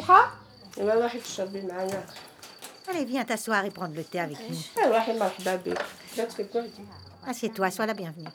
[0.00, 0.32] فتيحة
[0.78, 2.06] يلا روحي تشربي معايا
[2.88, 4.86] Allez, viens t'asseoir et prendre le thé avec nous.
[4.86, 5.84] روحي مرحبا بك
[6.16, 6.84] جاتك بوحدي
[7.26, 8.28] Assieds-toi, sois la bienvenue.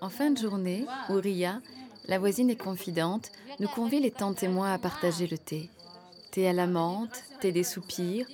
[0.00, 1.60] En fin de journée, Ouria,
[2.06, 3.30] la voisine et confidente,
[3.60, 5.70] nous convie les tantes et moi à partager le thé.
[6.30, 8.26] Thé à la menthe, thé des soupirs,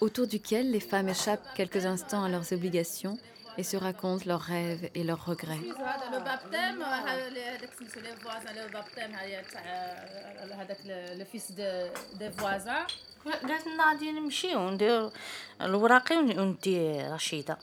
[0.00, 3.16] autour duquel les femmes échappent quelques instants à leurs obligations
[3.57, 5.59] et se racontent leurs rêves et leurs regrets.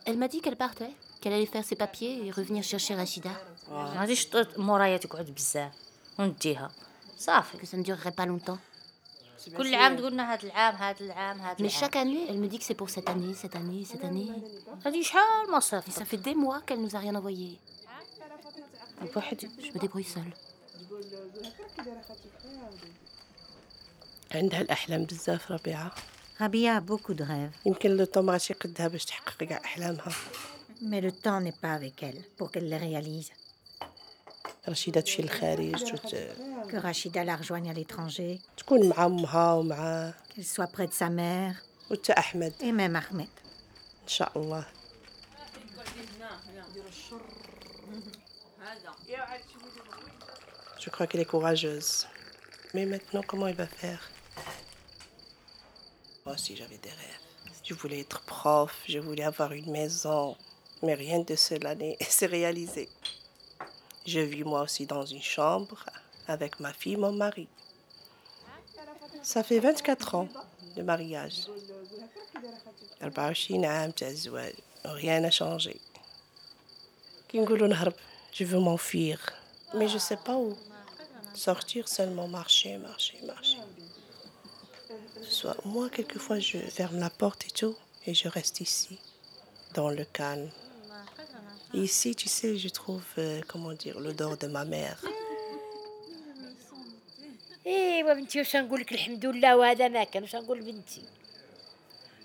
[0.06, 0.90] Elle m'a dit qu'elle partait,
[1.20, 3.30] qu'elle allait faire ses papiers et revenir chercher Rachida.
[7.58, 8.58] Que ça ne durerait pas longtemps.
[9.56, 12.64] كل عام تقولنا هاد العام هاد العام Mais العام chaque année, elle me dit que
[12.64, 14.30] c'est pour cette année, cette année, cette année.
[14.86, 17.58] هادي شحال ما Et ça صافي fait des mois qu'elle nous a rien envoyé.
[19.14, 20.34] بوحدي Je me débrouille seule.
[24.34, 25.92] عندها الأحلام بزاف ربيعة
[26.40, 30.12] a beaucoup de rêves, يمكن لو طون ما عادش يقدها باش تحقق كاع أحلامها
[30.82, 33.30] le temps n'est pas avec elle pour qu'elle les réalise.
[34.69, 36.15] رشيدة تمشي للخارج وت...
[36.71, 41.09] Que Rachida la rejoigne à l'étranger, تكون مع أمها ومع qu'elle soit près de sa
[41.09, 41.55] mère
[41.91, 43.27] وتا أحمد et même Ahmed.
[44.03, 44.65] إن شاء الله
[50.79, 52.07] Je crois qu'elle est courageuse.
[52.73, 54.09] Mais maintenant, comment elle va faire
[56.25, 57.19] Moi aussi, j'avais des rêves.
[57.63, 60.35] Je voulais être prof, je voulais avoir une maison.
[60.83, 62.89] Mais rien de cela n'est- s'est réalisé.
[64.06, 65.84] Je vis moi aussi dans une chambre
[66.26, 67.48] avec ma fille, mon mari.
[69.22, 70.28] Ça fait 24 ans
[70.76, 71.48] de mariage.
[74.84, 75.80] Rien n'a changé.
[77.32, 79.18] Je veux m'enfuir,
[79.74, 80.56] mais je ne sais pas où.
[81.34, 83.58] Sortir seulement, marcher, marcher, marcher.
[85.28, 87.76] Soit moi, quelquefois, je ferme la porte et tout,
[88.06, 88.98] et je reste ici,
[89.74, 90.50] dans le calme.
[91.73, 94.99] et ici tu sais je trouve euh, comment dire l'odeur de ma mère
[97.67, 101.01] ايوا بنتي واش نقول لك الحمد لله وهذا ما كان واش نقول بنتي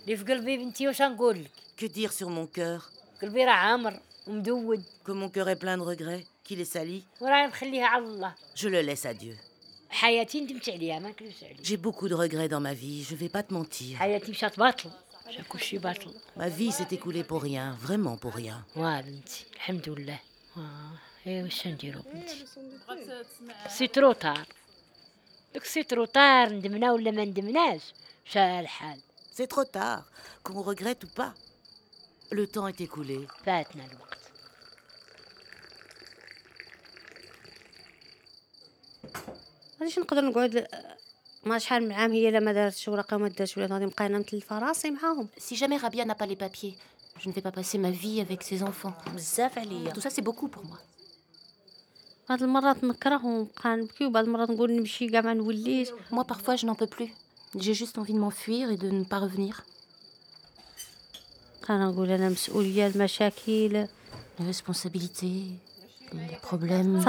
[0.04, 1.50] اللي في قلبي بنتي واش نقول لك
[1.80, 2.82] Que dire sur mon cœur
[3.22, 7.46] قلبي راه عامر ومدود Que mon cœur est plein de regrets Qu'il est sali وراه
[7.46, 9.36] مخليها على الله Je le laisse à Dieu.
[9.90, 13.28] حياتي ندمت عليها ما نكذبش عليك J'ai beaucoup de regrets dans ma vie, je vais
[13.28, 13.96] pas te mentir.
[13.98, 15.07] حياتي مشات باطل مشى كلشي باطل
[16.36, 18.64] Ma vie s'est écoulée pour rien, vraiment pour rien.
[18.76, 20.18] واه بنتي الحمد لله
[20.56, 22.46] واه ايه واش نديرو بنتي
[23.68, 24.46] سي ترو طار
[25.54, 27.82] داك سي ترو طار ندمنا ولا ما ندمناش
[28.26, 29.00] مشى الحال
[29.36, 30.04] C'est trop tard,
[30.44, 31.32] qu'on regrette ou pas.
[32.30, 33.26] Le temps est écoulé.
[33.44, 34.18] فاتنا الوقت
[39.80, 40.66] غاديش نقدر نقعد
[45.37, 46.77] si jamais Rabia n'a pas les papiers,
[47.19, 48.93] je ne vais pas passer ma vie avec ses enfants.
[49.93, 50.77] Tout ça, c'est beaucoup pour moi.
[56.11, 57.11] Moi, parfois, je n'en peux plus.
[57.57, 59.63] J'ai juste envie de m'enfuir et de ne pas revenir.
[64.39, 65.45] Les responsabilités,
[66.13, 67.01] les problèmes.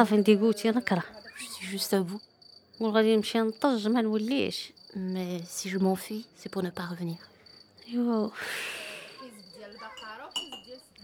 [1.36, 2.20] Je suis juste à bout.
[2.81, 7.17] نقول غادي نمشي نطج ما نوليش Mais si je m'enfuis, c'est pour ne pas revenir.
[7.87, 8.29] ايوا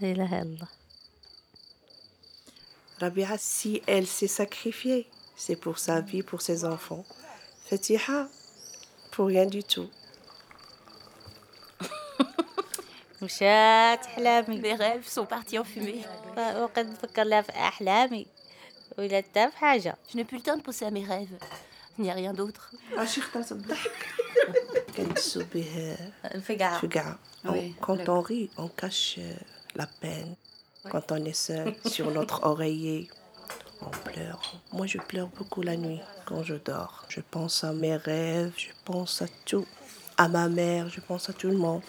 [0.02, 0.68] لا اله الا الله
[3.02, 7.04] Rabia si elle s'est sacrifiée c'est pour sa vie pour ses enfants
[7.70, 8.28] Fatiha
[9.12, 9.90] pour rien du tout
[13.22, 16.06] مشات احلامي Les rêves sont partis en fumée.
[16.38, 18.28] وقد نفكر لها في احلامي
[18.98, 21.38] ولا حتى في حاجه Je n'ai plus le temps de penser à mes rêves.
[21.98, 22.74] Il n'y a rien d'autre.
[24.98, 27.18] كنتسبه الفقعه Fuga.
[27.46, 29.34] On- Oui, Quand le- on rit, on cache euh,
[29.76, 30.36] la peine.
[30.92, 33.02] Quand on est seul sur notre oreiller,
[33.88, 34.42] on pleure.
[34.78, 36.96] Moi, je pleure beaucoup la nuit quand je dors.
[37.16, 39.68] Je pense à mes rêves, je pense à tout.
[40.24, 41.84] À ma mère, je pense à tout le monde.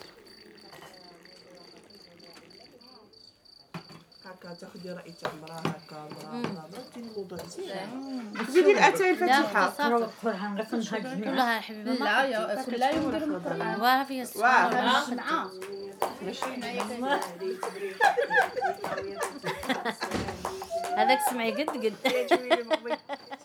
[4.48, 9.66] هكا تاخدي راي تاع المراه هكا المراه فهمتي الموضوع مزيان تزيدي الاتاي الفاتحة.
[9.66, 13.42] قرا القران كلها حبيبة لا يا كلها يوم
[13.78, 14.04] واه
[20.98, 21.94] هذاك سمعي قد قد.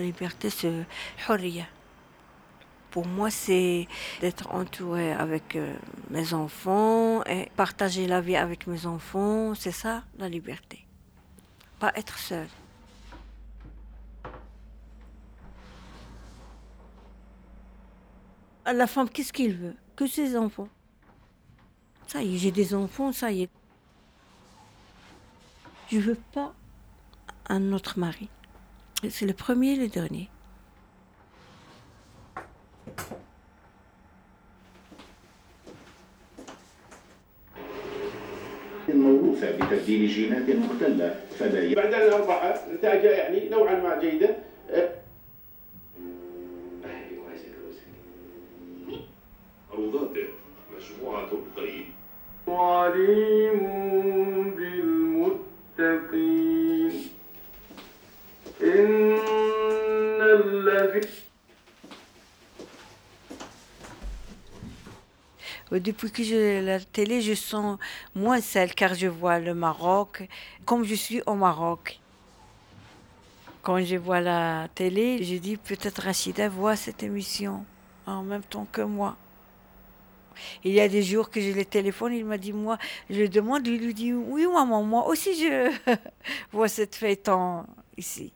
[0.00, 0.86] liberté, c'est
[1.28, 1.64] Horia.
[2.90, 3.86] Pour moi, c'est
[4.20, 5.74] d'être entouré avec euh,
[6.10, 9.54] mes enfants et partager la vie avec mes enfants.
[9.54, 10.84] C'est ça, la liberté.
[11.78, 12.48] Pas être seul.
[18.66, 19.76] La femme, qu'est-ce qu'il veut?
[19.96, 20.68] Que ses enfants.
[22.06, 23.50] Ça y est, j'ai des enfants, ça y est.
[25.90, 26.52] Je veux pas
[27.48, 28.28] un autre mari.
[29.08, 30.28] C'est le premier et le dernier.
[38.88, 41.74] موروثة بتبديل جينات مختلة فلا ي...
[41.74, 44.36] بعد أن أصبح نتائج يعني نوعا ما جيدة
[49.72, 50.26] عروضاته
[50.76, 51.92] مجموعة القيم
[65.80, 67.78] Depuis que j'ai la télé, je sens
[68.14, 70.28] moins seule car je vois le Maroc
[70.66, 71.98] comme je suis au Maroc.
[73.62, 77.64] Quand je vois la télé, je dis peut-être Rachida voit cette émission
[78.06, 79.16] en même temps que moi.
[80.64, 82.76] Il y a des jours que je le téléphone, il m'a dit moi,
[83.08, 85.72] je demande, il lui dit oui maman, moi aussi je
[86.52, 87.64] vois cette fête en
[87.96, 88.32] ici.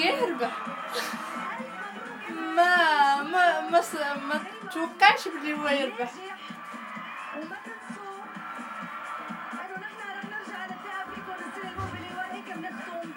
[0.00, 0.66] باغي يربح
[2.56, 6.12] ما ما ما س- ما توقعش بلي هو يربح
[7.36, 8.22] وما تنسوا
[9.52, 13.12] انه نحن رح نرجع نتلاقى فيكم نستلموا بلوائك من الثوم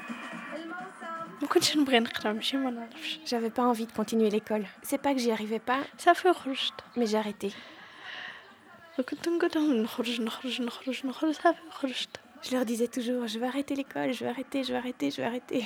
[0.55, 4.65] الموسم ما كنتش نبغي نقرا ماشي ما نعرفش J'avais pas envie de continuer l'école.
[4.83, 7.53] C'est pas que j'y arrivais pas, صافي خرجت mais j'ai arrêté.
[9.09, 13.47] كنت نقول لهم نخرج نخرج نخرج نخرج صافي خرجت Je leur disais toujours, je vais
[13.47, 15.65] arrêter l'école, je vais arrêter, je vais arrêter, je vais arrêter.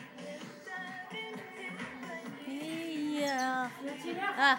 [4.37, 4.57] Ah.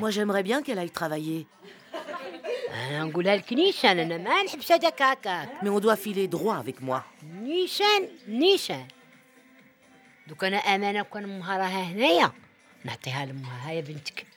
[0.00, 1.46] Moi j'aimerais bien qu'elle aille travailler.
[5.62, 7.04] Mais on doit filer droit avec moi.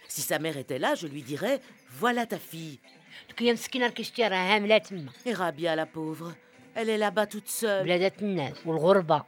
[0.08, 2.80] Si sa mère était là, je lui dirais, voilà ta fille
[3.29, 6.35] دوك هي مسكينه راكي شتي راها هامله تما Et Rabia, la pauvre,
[6.75, 9.25] elle est là-bas toute seule, بلادات الناس والغربه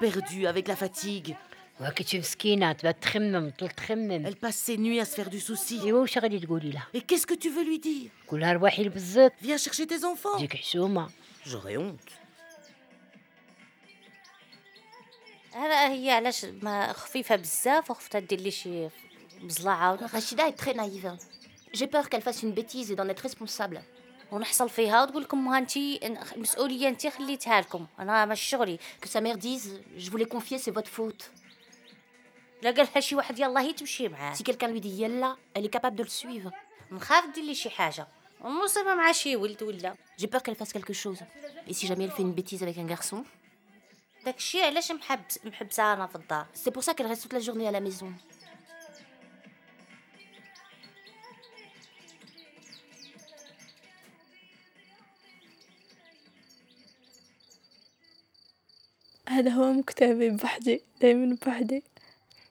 [0.00, 1.34] perdue avec la fatigue.
[1.80, 5.40] وهاكي تشوف مسكينه تبات تخمم طول تخمم Elle passe ses nuits à se faire du
[5.40, 5.72] souci.
[5.84, 9.32] ايوا واش غادي تقولي لها Et qu'est-ce que tu veux lui dire قولها روحي لبزاط
[9.42, 10.36] Viens chercher tes enfants.
[10.36, 11.08] تجيك حشومه
[11.46, 12.12] J'aurais honte.
[15.52, 18.88] هلا هي علاش ما خفيفه بزاف وخفتها دير لي شي
[19.42, 21.10] بزلاعه Rachida est très naïve.
[21.72, 23.80] J'ai peur qu'elle fasse une bêtise et d'en être responsable.
[24.32, 25.76] ونحصل فيها وتقول لكم ها انت
[26.36, 30.58] المسؤوليه انت خليتها لكم انا مش شغلي Que sa mère dise Je vous l'ai confié,
[30.58, 31.24] c'est votre faute.
[32.62, 35.74] لا قالها شي واحد يلا هي تمشي معاه Si quelqu'un lui dit Yella, elle est
[35.78, 36.52] capable de le suivre.
[36.92, 38.06] نخاف دير لي شي حاجه
[38.40, 41.18] ومصيبه مع شي ولد ولا J'ai peur qu'elle fasse quelque chose.
[41.68, 43.24] Et si jamais elle fait une bêtise avec un garçon
[44.24, 47.40] داك الشيء علاش محبس محبسه انا في الدار C'est pour ça qu'elle reste toute la
[47.40, 48.12] journée à la maison.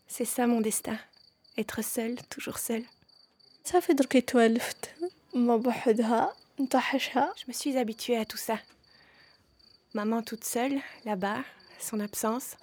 [0.07, 0.99] C'est ça mon destin,
[1.59, 2.85] être seule, toujours seule.
[7.37, 8.59] Je me suis habituée à tout ça.
[9.93, 11.45] Maman toute seule, là-bas,
[11.79, 12.57] son absence.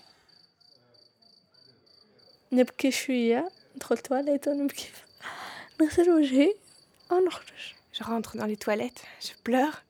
[7.93, 9.83] Je rentre dans les toilettes, je pleure,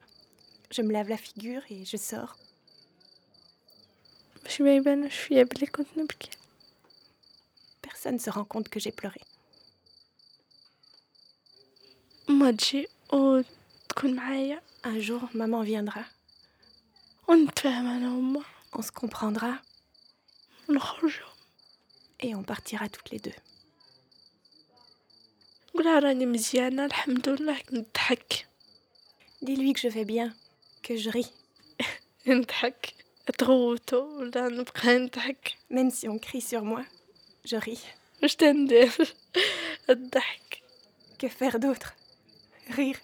[0.71, 2.35] je me lave la figure et je sors.
[4.45, 6.07] Je suis Maïben, je suis appelée Abel
[7.81, 9.19] Personne ne se rend compte que j'ai pleuré.
[14.83, 16.01] Un jour, maman viendra.
[18.73, 19.59] On se comprendra
[22.21, 23.33] et on partira toutes les deux.
[29.41, 30.33] Dis-lui que je vais bien,
[30.83, 31.31] que je ris.
[33.31, 35.21] trop tôt dans le printemps.
[35.69, 36.83] Même si on crie sur moi,
[37.45, 37.83] je ris.
[38.21, 38.67] Je t'aime,
[41.17, 41.93] Que faire d'autre?
[42.69, 42.97] Rire.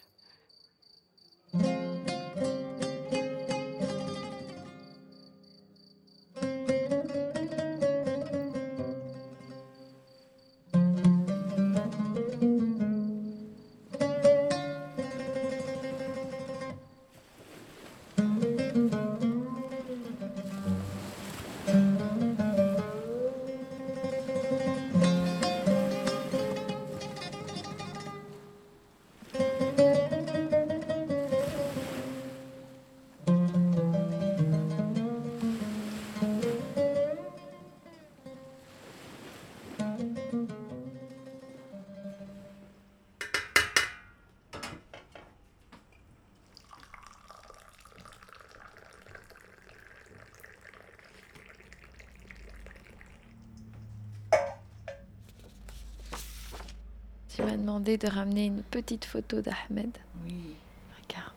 [57.36, 59.98] Tu m'as demandé de ramener une petite photo d'Ahmed.
[60.24, 60.56] Oui.
[61.04, 61.34] Regarde.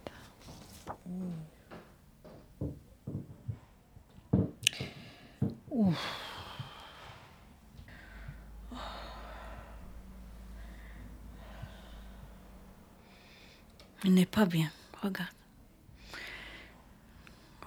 [14.04, 14.70] Il n'est pas bien.
[15.02, 15.34] Regarde.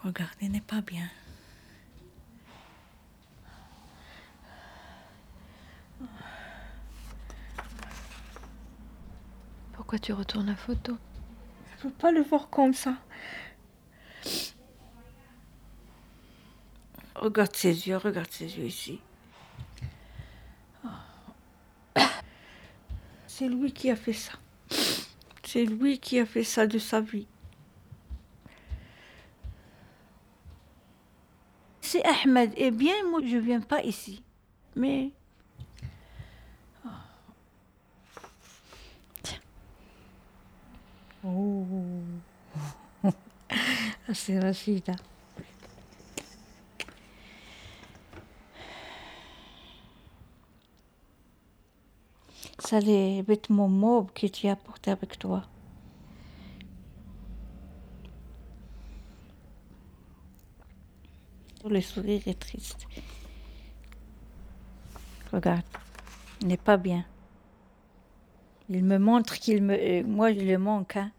[0.05, 1.09] Regarde, il n'est pas bien.
[9.73, 10.97] Pourquoi tu retournes la photo
[11.77, 12.95] Je peux pas le voir comme ça.
[17.15, 18.99] Regarde ses yeux, regarde ses yeux ici.
[23.27, 24.33] C'est lui qui a fait ça.
[25.43, 27.27] C'est lui qui a fait ça de sa vie.
[31.81, 34.23] Si Ahmed est bien, moi je viens pas ici.
[34.75, 35.11] Mais
[41.23, 41.65] Oh.
[44.23, 44.93] C'est Rachida.
[52.59, 55.43] ça les vêtements mauves que tu as avec toi.
[61.67, 62.85] Le sourire est triste.
[65.33, 65.63] Regarde,
[66.41, 67.05] il n'est pas bien.
[68.69, 69.73] Il me montre qu'il me.
[69.73, 70.97] euh, moi, je le manque.
[70.97, 71.11] Hein.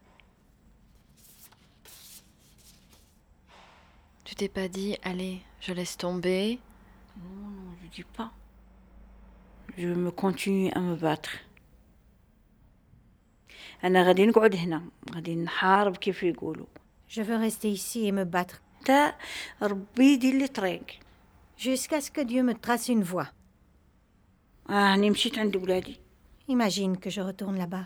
[4.33, 6.57] tu t'es pas dit, allez, je laisse tomber
[7.17, 8.31] Non, non, je dis pas.
[9.77, 11.29] Je me continue à me battre.
[17.07, 18.63] Je veux rester ici et me battre.
[21.55, 23.27] Jusqu'à ce que Dieu me trace une voie.
[26.47, 27.85] Imagine que je retourne là-bas.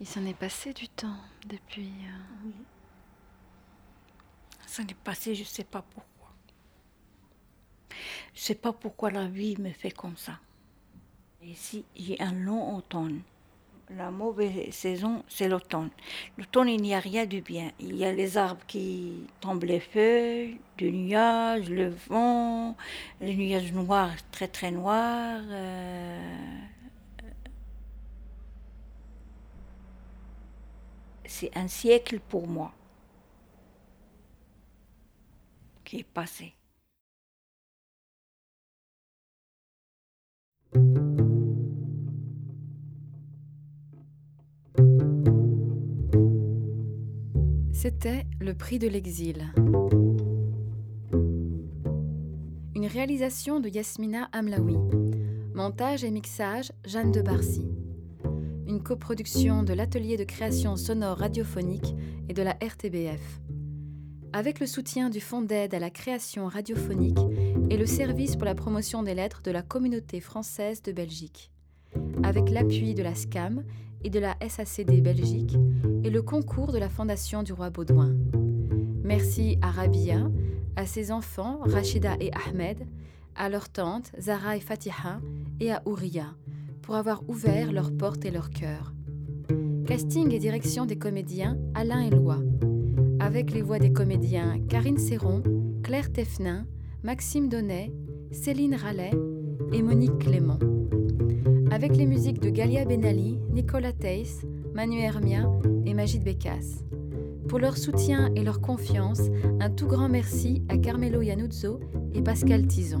[0.00, 1.16] Il s'en est passé du temps
[1.46, 1.90] depuis.
[2.06, 2.50] euh,
[4.66, 6.30] Ça n'est passé, je sais pas pourquoi.
[8.34, 10.38] Je sais pas pourquoi la vie me fait comme ça.
[11.42, 13.22] Ici, j'ai un long automne.
[13.90, 15.90] La mauvaise saison, c'est l'automne.
[16.36, 17.70] L'automne, il n'y a rien de bien.
[17.78, 22.76] Il y a les arbres qui tombent les feuilles, du nuage, le vent,
[23.20, 25.42] les nuages noirs, très très noirs.
[25.48, 26.58] euh,
[31.38, 32.72] C'est un siècle pour moi
[35.84, 36.54] qui est passé.
[47.70, 49.52] C'était Le prix de l'exil.
[52.74, 54.78] Une réalisation de Yasmina Amlaoui.
[55.54, 57.75] Montage et mixage Jeanne de Barcy.
[58.76, 61.94] Une coproduction de l'atelier de création sonore radiophonique
[62.28, 63.40] et de la RTBF.
[64.34, 67.16] Avec le soutien du Fonds d'aide à la création radiophonique
[67.70, 71.50] et le service pour la promotion des lettres de la communauté française de Belgique.
[72.22, 73.64] Avec l'appui de la SCAM
[74.04, 75.56] et de la SACD Belgique
[76.04, 78.14] et le concours de la Fondation du Roi Baudouin.
[79.02, 80.30] Merci à Rabia,
[80.76, 82.86] à ses enfants Rachida et Ahmed,
[83.36, 85.22] à leurs tantes Zara et Fatiha
[85.60, 86.34] et à Ouria
[86.86, 88.94] pour avoir ouvert leurs portes et leurs cœurs.
[89.88, 92.38] Casting et direction des comédiens Alain et Loi.
[93.18, 95.42] Avec les voix des comédiens Karine Serron,
[95.82, 96.64] Claire Teffnin,
[97.02, 97.92] Maxime Donnet,
[98.30, 99.10] Céline Rallet
[99.72, 100.60] et Monique Clément.
[101.72, 105.50] Avec les musiques de Galia Benali, Nicolas Teiss, Manu Hermia
[105.86, 106.84] et Magid Bekas.
[107.48, 109.22] Pour leur soutien et leur confiance,
[109.58, 111.80] un tout grand merci à Carmelo Yanuzzo
[112.14, 113.00] et Pascal Tison.